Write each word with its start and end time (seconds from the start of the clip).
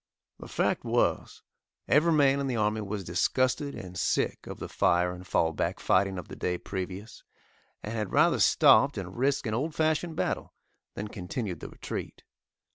The 0.39 0.47
fact 0.47 0.83
was, 0.83 1.43
every 1.87 2.11
man 2.11 2.39
in 2.39 2.47
the 2.47 2.55
army 2.55 2.81
was 2.81 3.03
disgusted 3.03 3.75
and 3.75 3.95
sick 3.99 4.47
of 4.47 4.57
the 4.57 4.67
"fire 4.67 5.13
and 5.13 5.27
fall 5.27 5.51
back" 5.53 5.79
fighting 5.79 6.17
of 6.17 6.27
the 6.27 6.35
day 6.35 6.57
previous, 6.57 7.23
and 7.83 7.93
had 7.93 8.11
rather 8.11 8.39
stopped 8.39 8.97
and 8.97 9.15
risked 9.15 9.45
an 9.45 9.53
old 9.53 9.75
fashioned 9.75 10.15
battle 10.15 10.55
than 10.95 11.07
continued 11.09 11.59
the 11.59 11.69
retreat. 11.69 12.23